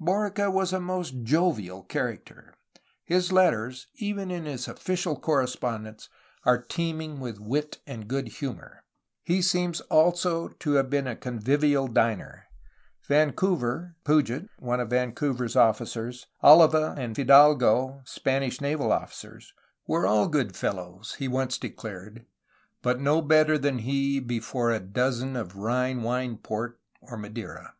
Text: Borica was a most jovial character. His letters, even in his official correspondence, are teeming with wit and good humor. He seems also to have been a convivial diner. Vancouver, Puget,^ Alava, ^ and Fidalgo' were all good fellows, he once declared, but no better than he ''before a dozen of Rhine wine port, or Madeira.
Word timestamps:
Borica 0.00 0.50
was 0.50 0.72
a 0.72 0.80
most 0.80 1.24
jovial 1.24 1.82
character. 1.82 2.54
His 3.04 3.30
letters, 3.30 3.86
even 3.96 4.30
in 4.30 4.46
his 4.46 4.66
official 4.66 5.14
correspondence, 5.14 6.08
are 6.46 6.56
teeming 6.62 7.20
with 7.20 7.38
wit 7.38 7.80
and 7.86 8.08
good 8.08 8.28
humor. 8.28 8.82
He 9.24 9.42
seems 9.42 9.82
also 9.82 10.48
to 10.48 10.70
have 10.72 10.88
been 10.88 11.06
a 11.06 11.14
convivial 11.14 11.86
diner. 11.88 12.46
Vancouver, 13.06 13.94
Puget,^ 14.06 14.48
Alava, 14.58 14.96
^ 15.08 16.96
and 16.96 17.14
Fidalgo' 17.14 18.02
were 19.86 20.06
all 20.06 20.28
good 20.28 20.56
fellows, 20.56 21.14
he 21.18 21.28
once 21.28 21.58
declared, 21.58 22.24
but 22.80 22.98
no 23.02 23.20
better 23.20 23.58
than 23.58 23.78
he 23.80 24.18
''before 24.18 24.74
a 24.74 24.80
dozen 24.80 25.36
of 25.36 25.56
Rhine 25.56 26.00
wine 26.02 26.38
port, 26.38 26.80
or 27.02 27.18
Madeira. 27.18 27.74